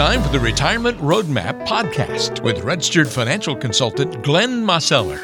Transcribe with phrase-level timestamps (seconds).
[0.00, 5.20] time for the Retirement Roadmap podcast with registered financial consultant Glenn Mosseller.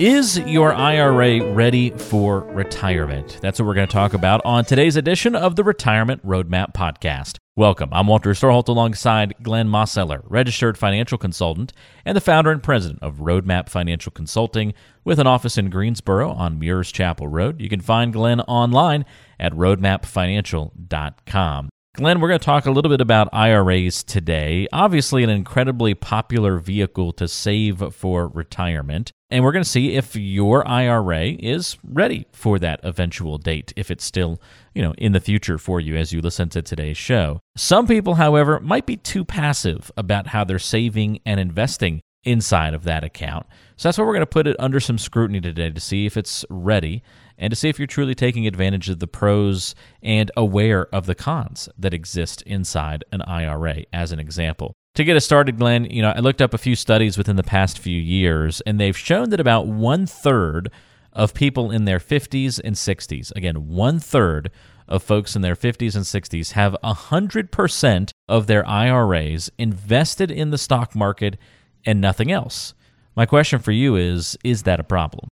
[0.00, 3.38] Is your IRA ready for retirement?
[3.40, 7.36] That's what we're going to talk about on today's edition of the Retirement Roadmap podcast.
[7.54, 7.90] Welcome.
[7.92, 11.72] I'm Walter Storholt alongside Glenn Mosseller, registered financial consultant
[12.04, 14.74] and the founder and president of Roadmap Financial Consulting
[15.04, 17.60] with an office in Greensboro on Muirs Chapel Road.
[17.60, 19.04] You can find Glenn online
[19.38, 21.68] at roadmapfinancial.com.
[21.94, 24.68] Glenn, we're going to talk a little bit about IRAs today.
[24.72, 29.10] Obviously, an incredibly popular vehicle to save for retirement.
[29.28, 33.90] And we're going to see if your IRA is ready for that eventual date, if
[33.90, 34.40] it's still,
[34.72, 37.40] you know, in the future for you as you listen to today's show.
[37.56, 42.84] Some people, however, might be too passive about how they're saving and investing inside of
[42.84, 43.46] that account.
[43.76, 46.16] So that's why we're going to put it under some scrutiny today to see if
[46.16, 47.02] it's ready
[47.40, 51.14] and to see if you're truly taking advantage of the pros and aware of the
[51.14, 54.74] cons that exist inside an IRA, as an example.
[54.94, 57.42] To get us started, Glenn, you know, I looked up a few studies within the
[57.42, 60.70] past few years, and they've shown that about one third
[61.12, 64.50] of people in their 50s and 60s, again, one third
[64.86, 70.58] of folks in their 50s and 60s have 100% of their IRAs invested in the
[70.58, 71.38] stock market
[71.86, 72.74] and nothing else.
[73.16, 75.28] My question for you is Is that a problem?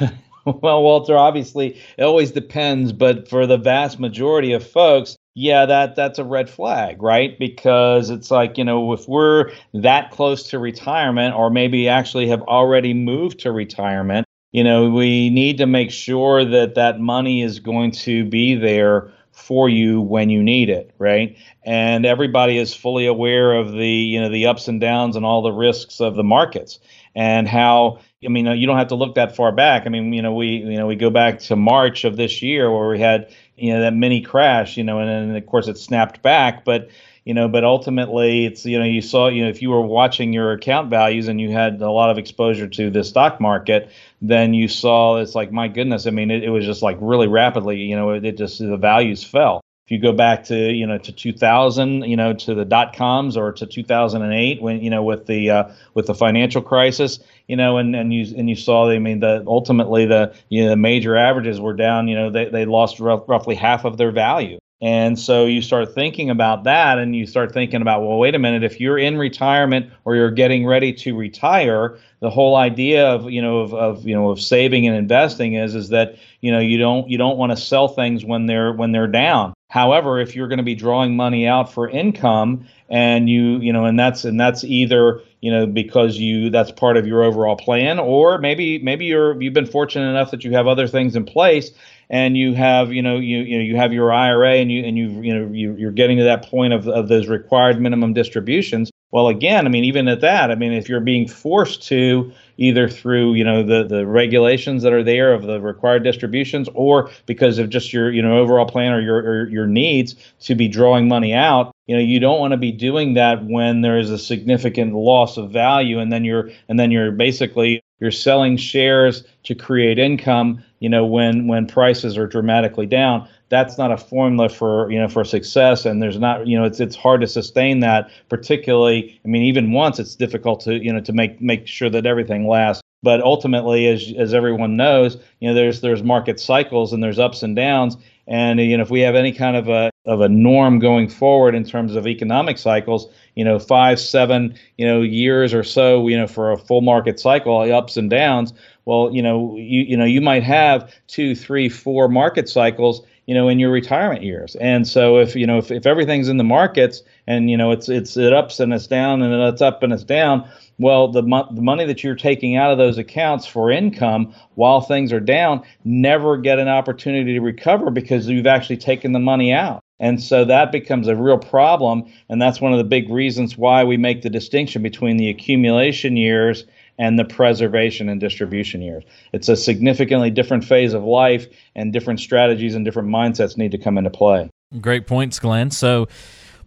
[0.62, 5.96] well, Walter, obviously it always depends, but for the vast majority of folks, yeah, that
[5.96, 7.38] that's a red flag, right?
[7.38, 12.42] Because it's like, you know, if we're that close to retirement or maybe actually have
[12.42, 17.60] already moved to retirement, you know, we need to make sure that that money is
[17.60, 21.36] going to be there for you when you need it, right?
[21.64, 25.40] And everybody is fully aware of the, you know, the ups and downs and all
[25.40, 26.78] the risks of the markets
[27.14, 29.82] and how I mean, you don't have to look that far back.
[29.86, 32.70] I mean, you know, we you know we go back to March of this year
[32.70, 35.78] where we had you know that mini crash, you know, and then of course it
[35.78, 36.88] snapped back, but
[37.24, 40.32] you know, but ultimately it's you know you saw you know if you were watching
[40.32, 44.54] your account values and you had a lot of exposure to the stock market, then
[44.54, 47.78] you saw it's like my goodness, I mean, it, it was just like really rapidly,
[47.78, 51.12] you know, it, it just the values fell you go back to you know to
[51.12, 55.50] 2000 you know to the dot coms or to 2008 when you know with the
[55.50, 59.20] uh, with the financial crisis you know and and you and you saw i mean
[59.20, 63.00] the ultimately the you know the major averages were down you know they, they lost
[63.00, 67.52] roughly half of their value and so you start thinking about that and you start
[67.52, 71.16] thinking about, well, wait a minute, if you're in retirement or you're getting ready to
[71.16, 75.54] retire, the whole idea of, you know, of, of you know, of saving and investing
[75.54, 78.72] is is that, you know, you don't you don't want to sell things when they're
[78.72, 79.54] when they're down.
[79.72, 83.86] However, if you're going to be drawing money out for income and you, you know,
[83.86, 87.98] and that's and that's either, you know, because you that's part of your overall plan
[87.98, 91.70] or maybe maybe you're you've been fortunate enough that you have other things in place
[92.10, 94.98] and you have, you know, you you know, you have your IRA and you and
[94.98, 98.91] you you know, you you're getting to that point of of those required minimum distributions
[99.12, 102.88] well, again, I mean, even at that, I mean, if you're being forced to either
[102.88, 107.58] through you know the the regulations that are there of the required distributions, or because
[107.58, 111.08] of just your you know overall plan or your or your needs to be drawing
[111.08, 114.18] money out, you know, you don't want to be doing that when there is a
[114.18, 119.54] significant loss of value, and then you're and then you're basically you're selling shares to
[119.54, 124.90] create income you know when when prices are dramatically down that's not a formula for
[124.90, 128.10] you know for success and there's not you know it's it's hard to sustain that
[128.30, 132.06] particularly i mean even once it's difficult to you know to make make sure that
[132.06, 137.02] everything lasts but ultimately as as everyone knows you know there's there's market cycles and
[137.02, 140.22] there's ups and downs and you know if we have any kind of a of
[140.22, 145.02] a norm going forward in terms of economic cycles you know five seven you know
[145.02, 148.54] years or so you know for a full market cycle ups and downs
[148.86, 153.34] well you know you you know you might have two three four market cycles you
[153.34, 154.56] know in your retirement years.
[154.56, 157.88] And so if you know if, if everything's in the markets and you know it's
[157.88, 161.48] it's it ups and it's down and it's up and it's down well the, mo-
[161.52, 165.62] the money that you're taking out of those accounts for income while things are down
[165.84, 169.82] never get an opportunity to recover because you've actually taken the money out.
[170.00, 172.12] And so that becomes a real problem.
[172.28, 176.16] And that's one of the big reasons why we make the distinction between the accumulation
[176.16, 176.64] years
[177.02, 179.02] and the preservation and distribution years.
[179.32, 183.78] It's a significantly different phase of life, and different strategies and different mindsets need to
[183.78, 184.48] come into play.
[184.80, 185.72] Great points, Glenn.
[185.72, 186.06] So,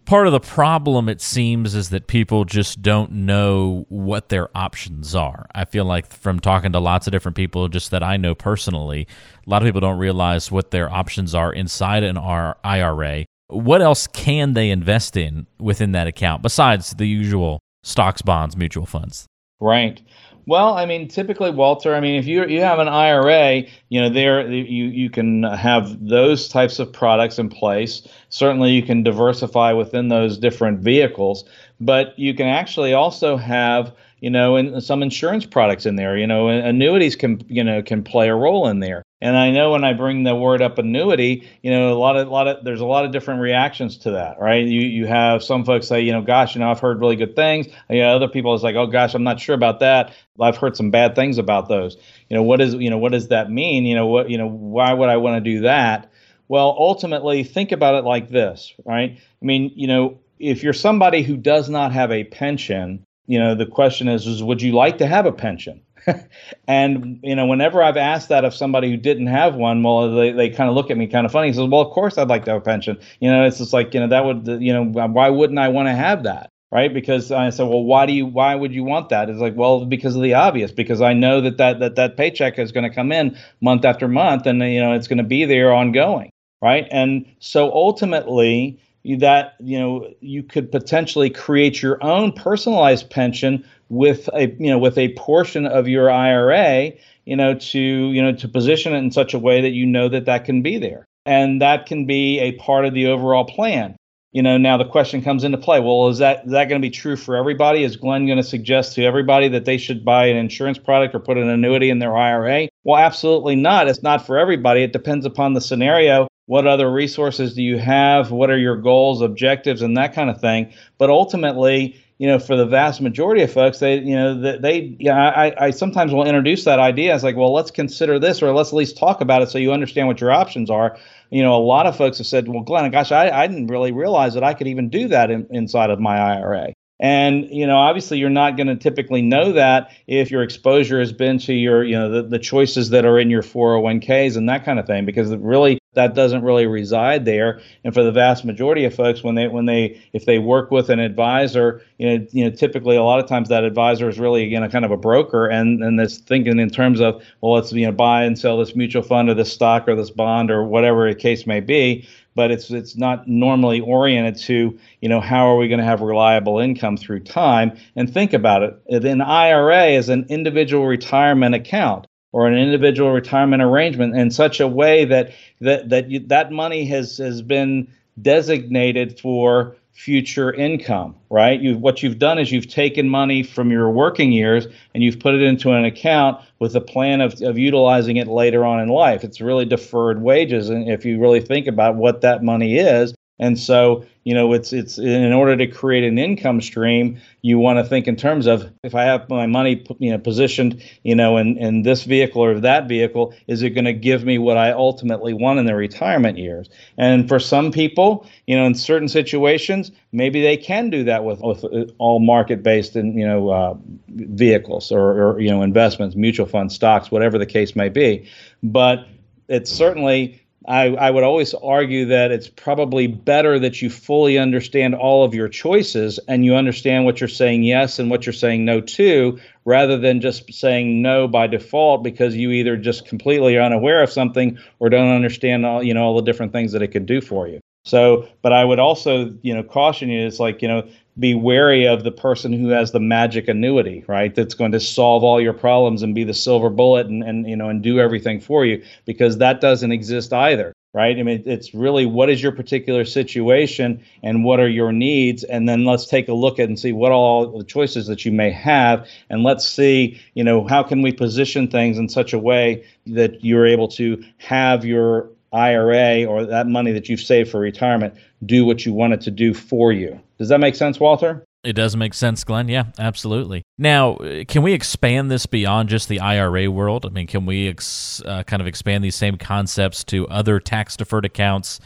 [0.04, 5.14] part of the problem, it seems, is that people just don't know what their options
[5.14, 5.46] are.
[5.54, 9.08] I feel like from talking to lots of different people, just that I know personally,
[9.46, 13.24] a lot of people don't realize what their options are inside an IRA.
[13.48, 18.84] What else can they invest in within that account besides the usual stocks, bonds, mutual
[18.84, 19.26] funds?
[19.60, 20.00] Right.
[20.46, 21.94] Well, I mean, typically, Walter.
[21.94, 26.06] I mean, if you you have an IRA, you know, there you you can have
[26.06, 28.06] those types of products in place.
[28.28, 31.44] Certainly, you can diversify within those different vehicles,
[31.80, 33.92] but you can actually also have
[34.26, 36.16] you know, and some insurance products in there.
[36.16, 39.04] You know, annuities can you know can play a role in there.
[39.20, 42.26] And I know when I bring the word up annuity, you know, a lot of
[42.26, 44.66] a lot of there's a lot of different reactions to that, right?
[44.66, 47.36] You you have some folks say, you know, gosh, you know, I've heard really good
[47.36, 47.68] things.
[47.88, 50.12] You know, other people is like, oh gosh, I'm not sure about that.
[50.40, 51.96] I've heard some bad things about those.
[52.28, 53.84] You know, what is you know what does that mean?
[53.84, 56.10] You know, what you know, why would I want to do that?
[56.48, 59.20] Well, ultimately, think about it like this, right?
[59.20, 63.54] I mean, you know, if you're somebody who does not have a pension, you know,
[63.54, 65.80] the question is, is would you like to have a pension?
[66.68, 70.32] and you know, whenever I've asked that of somebody who didn't have one, well, they,
[70.32, 71.48] they kind of look at me kind of funny.
[71.48, 73.72] He says, "Well, of course I'd like to have a pension." You know, it's just
[73.72, 76.50] like you know that would you know why wouldn't I want to have that?
[76.72, 76.92] Right?
[76.92, 79.84] Because I said, "Well, why do you why would you want that?" It's like, well,
[79.84, 80.70] because of the obvious.
[80.70, 84.08] Because I know that that that that paycheck is going to come in month after
[84.08, 86.30] month, and you know it's going to be there ongoing.
[86.62, 86.86] Right?
[86.90, 88.80] And so ultimately
[89.14, 94.78] that you know you could potentially create your own personalized pension with a you know
[94.78, 96.92] with a portion of your IRA
[97.24, 100.08] you know to you know to position it in such a way that you know
[100.08, 101.04] that that can be there.
[101.24, 103.96] And that can be a part of the overall plan.
[104.32, 105.78] You know now the question comes into play.
[105.78, 107.84] Well is that is that going to be true for everybody?
[107.84, 111.20] Is glenn going to suggest to everybody that they should buy an insurance product or
[111.20, 113.88] put an annuity in their ira well absolutely not.
[113.88, 114.82] It's not for everybody.
[114.82, 118.30] It depends upon the scenario what other resources do you have?
[118.30, 120.72] What are your goals objectives and that kind of thing?
[120.98, 124.96] But ultimately you know for the vast majority of folks they you know they, they
[124.98, 127.14] yeah I, I sometimes will introduce that idea.
[127.14, 129.72] As like well let's consider this or let's at least talk about it so you
[129.72, 130.96] understand what your options are.
[131.30, 133.92] You know a lot of folks have said well glenn gosh i, I didn't really
[133.92, 137.76] realize that i could even do that in, inside of my ira and you know,
[137.76, 141.84] obviously, you're not going to typically know that if your exposure has been to your,
[141.84, 145.04] you know, the, the choices that are in your 401ks and that kind of thing,
[145.04, 147.60] because really that doesn't really reside there.
[147.82, 150.90] And for the vast majority of folks, when they when they if they work with
[150.90, 154.44] an advisor, you know, you know, typically a lot of times that advisor is really
[154.44, 157.72] you know kind of a broker and and that's thinking in terms of well, let's
[157.72, 160.62] you know buy and sell this mutual fund or this stock or this bond or
[160.62, 162.06] whatever the case may be.
[162.34, 166.02] But it's it's not normally oriented to you know how are we going to have
[166.02, 169.04] reliable income through time and think about it.
[169.04, 172.06] An IRA is an individual retirement account
[172.36, 176.84] or an individual retirement arrangement in such a way that that that you, that money
[176.84, 177.88] has has been
[178.20, 181.58] designated for future income, right?
[181.58, 185.34] You what you've done is you've taken money from your working years and you've put
[185.34, 189.24] it into an account with a plan of, of utilizing it later on in life.
[189.24, 193.58] It's really deferred wages, and if you really think about what that money is, and
[193.58, 197.84] so, you know, it's it's in order to create an income stream, you want to
[197.84, 201.58] think in terms of if I have my money, you know, positioned, you know, in
[201.58, 205.34] in this vehicle or that vehicle, is it going to give me what I ultimately
[205.34, 206.70] want in the retirement years?
[206.96, 211.40] And for some people, you know, in certain situations, maybe they can do that with,
[211.40, 213.74] with uh, all market-based and you know uh,
[214.08, 218.26] vehicles or, or you know investments, mutual funds, stocks, whatever the case may be.
[218.62, 219.06] But
[219.48, 224.94] it's certainly I, I would always argue that it's probably better that you fully understand
[224.94, 228.64] all of your choices and you understand what you're saying yes and what you're saying
[228.64, 233.62] no to, rather than just saying no by default because you either just completely are
[233.62, 236.88] unaware of something or don't understand all you know all the different things that it
[236.88, 237.60] could do for you.
[237.86, 240.26] So, but I would also, you know, caution you.
[240.26, 244.34] It's like, you know, be wary of the person who has the magic annuity, right?
[244.34, 247.56] That's going to solve all your problems and be the silver bullet and, and you
[247.56, 251.18] know and do everything for you because that doesn't exist either, right?
[251.18, 255.68] I mean, it's really what is your particular situation and what are your needs, and
[255.68, 258.50] then let's take a look at and see what all the choices that you may
[258.50, 262.84] have, and let's see, you know, how can we position things in such a way
[263.06, 268.14] that you're able to have your IRA or that money that you've saved for retirement
[268.44, 270.20] do what you want it to do for you.
[270.38, 271.44] Does that make sense, Walter?
[271.64, 272.68] It does make sense, Glenn.
[272.68, 273.62] Yeah, absolutely.
[273.76, 277.04] Now, can we expand this beyond just the IRA world?
[277.04, 280.96] I mean, can we ex- uh, kind of expand these same concepts to other tax
[280.96, 281.80] deferred accounts,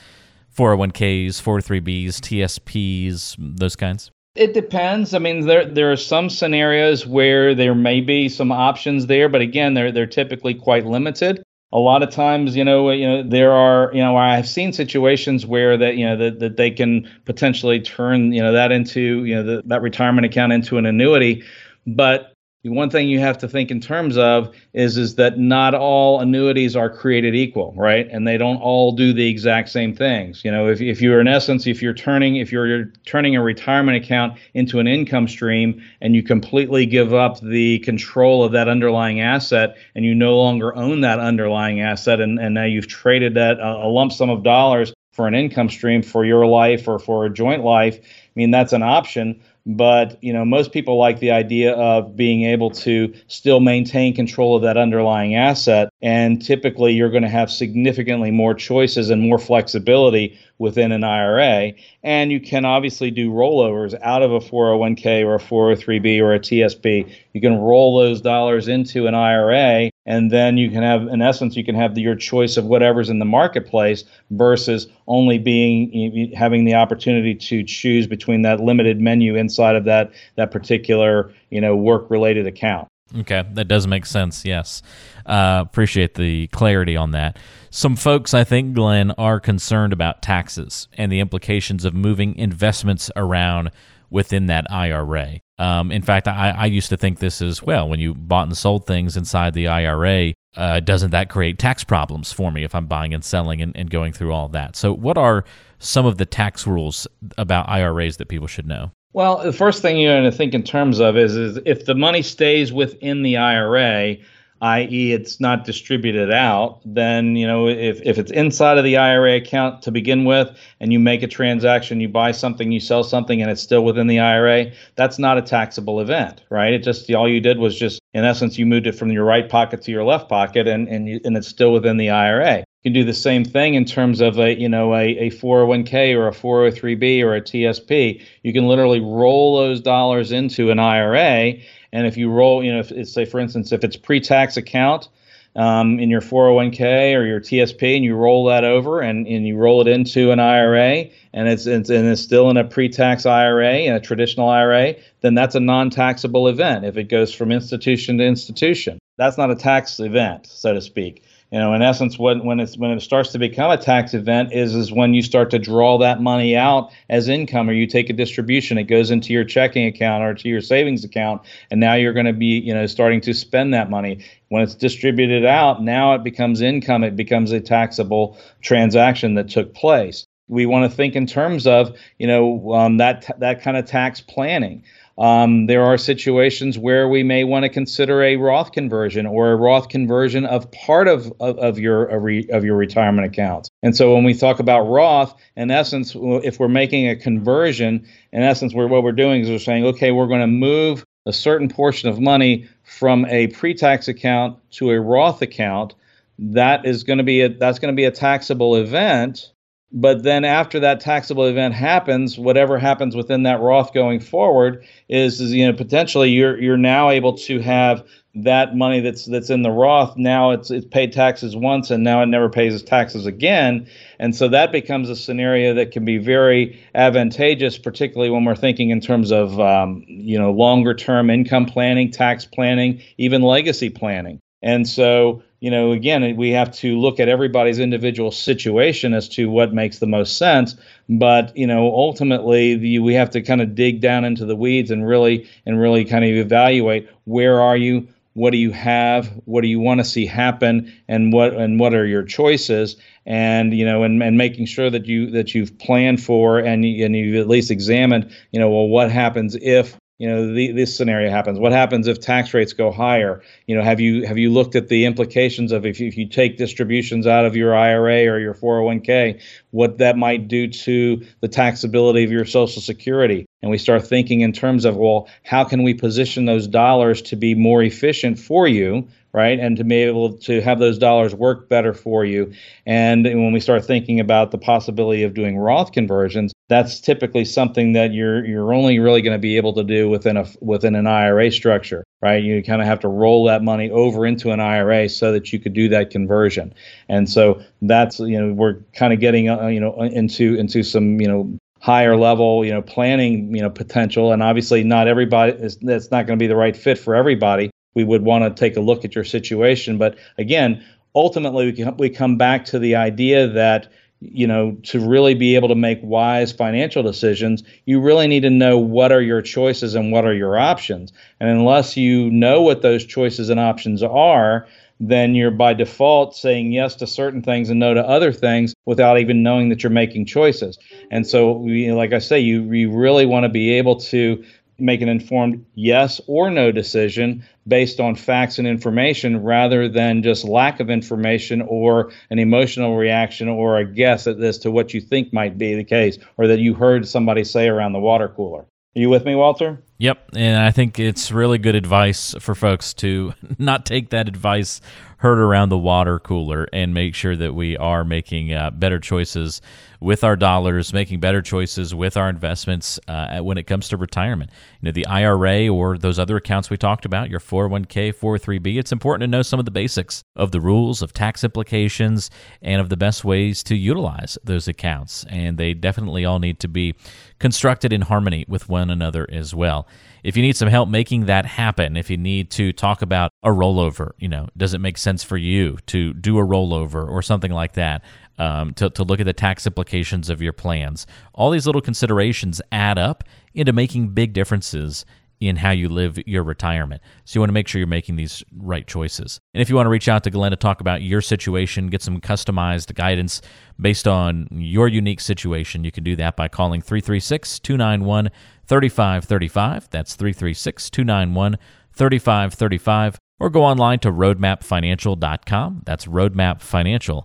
[0.55, 4.11] 401ks, 403bs, TSPs, those kinds?
[4.35, 5.15] It depends.
[5.15, 9.41] I mean, there there are some scenarios where there may be some options there, but
[9.41, 13.53] again, they're they're typically quite limited a lot of times, you know, you know, there
[13.53, 17.81] are, you know, I've seen situations where that, you know, that, that they can potentially
[17.81, 21.45] turn, you know, that into, you know, the, that retirement account into an annuity.
[21.87, 22.30] But
[22.63, 26.77] one thing you have to think in terms of is is that not all annuities
[26.77, 28.07] are created equal right?
[28.11, 30.45] And they don't all do the exact same things.
[30.45, 34.05] You know if, if you're in essence if you're turning if you're turning a retirement
[34.05, 39.21] account into an income stream and you completely give up the control of that underlying
[39.21, 43.59] asset and you no longer own that underlying asset and, and now you've traded that
[43.59, 47.25] uh, a lump sum of dollars for an income stream for your life or for
[47.25, 47.99] a joint life
[48.41, 52.71] mean that's an option but you know most people like the idea of being able
[52.71, 58.31] to still maintain control of that underlying asset and typically you're going to have significantly
[58.31, 64.23] more choices and more flexibility within an IRA and you can obviously do rollovers out
[64.23, 69.07] of a 401k or a 403b or a TSP you can roll those dollars into
[69.07, 72.65] an IRA and then you can have in essence you can have your choice of
[72.65, 79.01] whatever's in the marketplace versus only being having the opportunity to choose between that limited
[79.01, 84.07] menu inside of that that particular you know work related account okay that does make
[84.07, 84.83] sense yes
[85.27, 87.39] uh, appreciate the clarity on that
[87.71, 93.11] some folks i think glenn are concerned about taxes and the implications of moving investments
[93.17, 93.71] around
[94.11, 97.87] within that ira um, in fact, I, I, used to think this as well.
[97.87, 102.33] When you bought and sold things inside the IRA, uh, doesn't that create tax problems
[102.33, 104.75] for me if I'm buying and selling and, and going through all that?
[104.75, 105.45] So, what are
[105.81, 108.93] some of the tax rules about IRAs that people should know?
[109.13, 111.97] Well, the first thing you're going to think in terms of is, is if the
[111.97, 114.17] money stays within the IRA,
[114.63, 119.37] i.e., it's not distributed out, then you know if, if it's inside of the IRA
[119.37, 123.43] account to begin with, and you make a transaction, you buy something, you sell something,
[123.43, 126.73] and it's still within the IRA, that's not a taxable event, right?
[126.73, 129.49] It just all you did was just in essence you moved it from your right
[129.49, 132.59] pocket to your left pocket, and and you, and it's still within the IRA.
[132.59, 136.17] You can do the same thing in terms of a you know a, a 401k
[136.17, 138.23] or a 403b or a TSP.
[138.43, 141.55] You can literally roll those dollars into an IRA
[141.93, 145.09] and if you roll, you know, if it's say for instance, if it's pre-tax account
[145.57, 149.57] um, in your 401k or your TSP, and you roll that over and, and you
[149.57, 153.73] roll it into an IRA, and it's, it's and it's still in a pre-tax IRA
[153.73, 158.25] and a traditional IRA, then that's a non-taxable event if it goes from institution to
[158.25, 158.99] institution.
[159.17, 162.77] That's not a tax event, so to speak you know in essence when when it's
[162.77, 165.99] when it starts to become a tax event is is when you start to draw
[165.99, 168.79] that money out as income or you take a distribution.
[168.79, 172.27] It goes into your checking account or to your savings account and now you're going
[172.27, 174.25] to be you know starting to spend that money.
[174.49, 177.05] When it's distributed out now it becomes income.
[177.05, 180.27] It becomes a taxable transaction that took place.
[180.49, 184.21] We want to think in terms of you know um, that that kind of tax
[184.21, 184.85] planning
[185.21, 189.57] um, there are situations where we may want to consider a Roth conversion or a
[189.57, 193.69] Roth conversion of part of, of, of your of your retirement accounts.
[193.83, 198.43] And so when we talk about Roth, in essence, if we're making a conversion, in
[198.43, 201.69] essence, we're, what we're doing is we're saying, okay, we're going to move a certain
[201.69, 205.95] portion of money from a pre-tax account to a Roth account.
[206.39, 209.53] That is going to be a, that's going to be a taxable event
[209.93, 215.41] but then after that taxable event happens, whatever happens within that Roth going forward is,
[215.41, 218.07] is you know potentially you're you're now able to have
[218.37, 220.17] that money that's that's in the Roth.
[220.17, 223.89] Now it's it's paid taxes once and now it never pays taxes again.
[224.21, 228.91] And so that becomes a scenario that can be very advantageous particularly when we're thinking
[228.91, 234.41] in terms of um, you know longer term income planning tax planning even legacy planning
[234.63, 239.51] and so you know, again, we have to look at everybody's individual situation as to
[239.51, 240.75] what makes the most sense.
[241.09, 244.91] But you know, ultimately, the, we have to kind of dig down into the weeds
[244.91, 249.61] and really and really kind of evaluate where are you, what do you have, what
[249.61, 253.85] do you want to see happen, and what and what are your choices, and you
[253.85, 257.49] know, and, and making sure that you that you've planned for and and you've at
[257.49, 261.59] least examined, you know, well, what happens if you know the, this scenario happens.
[261.59, 263.43] What happens if tax rates go higher?
[263.67, 266.29] You know have you have you looked at the implications of if you, if you
[266.29, 271.49] take distributions out of your IRA or your 401k what that might do to the
[271.49, 273.47] taxability of your social security?
[273.63, 277.37] And we start thinking in terms of well how can we position those dollars to
[277.37, 279.61] be more efficient for you right?
[279.61, 282.53] And to be able to have those dollars work better for you.
[282.85, 287.95] And when we start thinking about the possibility of doing Roth conversions that's typically something
[287.95, 291.09] that you're you're only really going to be able to do within a within an
[291.09, 292.43] IRA structure, right?
[292.43, 295.59] You kind of have to roll that money over into an IRA so that you
[295.59, 296.73] could do that conversion.
[297.09, 301.21] And so that's you know we're kind of getting uh, you know into into some
[301.21, 305.77] you know higher level you know planning you know potential and obviously not everybody is
[305.79, 308.77] that's not going to be the right fit for everybody we would want to take
[308.77, 310.85] a look at your situation but again
[311.15, 315.57] ultimately we, can, we come back to the idea that you know, to really be
[315.57, 319.95] able to make wise financial decisions, you really need to know what are your choices
[319.95, 321.13] and what are your options.
[321.41, 324.67] And unless you know what those choices and options are,
[325.03, 329.19] then you're by default saying yes to certain things and no to other things without
[329.19, 330.79] even knowing that you're making choices.
[331.11, 334.45] And so, we, like I say, you, you really want to be able to
[334.81, 340.45] make an informed yes or no decision based on facts and information rather than just
[340.45, 345.33] lack of information or an emotional reaction or a guess as to what you think
[345.33, 348.67] might be the case or that you heard somebody say around the water cooler.
[348.97, 349.81] Are you with me, Walter?
[349.99, 350.31] Yep.
[350.35, 354.81] And I think it's really good advice for folks to not take that advice
[355.19, 359.61] heard around the water cooler and make sure that we are making uh, better choices
[360.01, 364.51] with our dollars, making better choices with our investments uh, when it comes to retirement.
[364.81, 368.93] You know, the IRA or those other accounts we talked about, your 401k, 403b, it's
[368.93, 372.31] important to know some of the basics of the rules, of tax implications,
[372.63, 375.25] and of the best ways to utilize those accounts.
[375.29, 376.95] And they definitely all need to be
[377.39, 379.87] constructed in harmony with one another as well
[380.23, 383.49] if you need some help making that happen, if you need to talk about a
[383.49, 387.51] rollover, you know, does it make sense for you to do a rollover or something
[387.51, 388.03] like that?
[388.41, 391.07] Um, to, to look at the tax implications of your plans.
[391.35, 395.05] All these little considerations add up into making big differences
[395.41, 397.03] in how you live your retirement.
[397.27, 399.41] So you want to make sure you're making these right choices.
[399.53, 402.01] And if you want to reach out to Glenn to talk about your situation, get
[402.01, 403.43] some customized guidance
[403.79, 408.31] based on your unique situation, you can do that by calling 336 291
[408.67, 409.91] 3535.
[409.91, 411.59] That's 336 291
[411.93, 413.19] 3535.
[413.39, 415.83] Or go online to roadmapfinancial.com.
[415.85, 417.25] That's roadmapfinancial.com.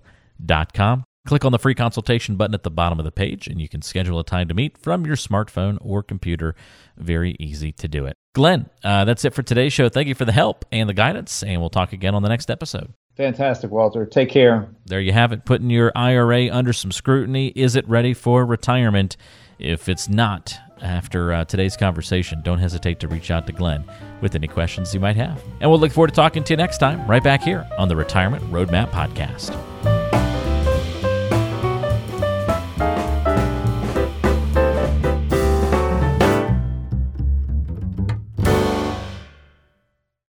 [1.25, 3.81] Click on the free consultation button at the bottom of the page, and you can
[3.81, 6.53] schedule a time to meet from your smartphone or computer.
[6.97, 8.15] Very easy to do it.
[8.35, 9.89] Glenn, uh, that's it for today's show.
[9.89, 12.51] Thank you for the help and the guidance, and we'll talk again on the next
[12.51, 12.93] episode.
[13.17, 14.05] Fantastic, Walter.
[14.05, 14.69] Take care.
[14.85, 17.47] There you have it, putting your IRA under some scrutiny.
[17.55, 19.17] Is it ready for retirement?
[19.57, 23.85] If it's not, after uh, today's conversation, don't hesitate to reach out to Glenn
[24.21, 25.41] with any questions you might have.
[25.61, 27.95] And we'll look forward to talking to you next time, right back here on the
[27.95, 29.94] Retirement Roadmap Podcast.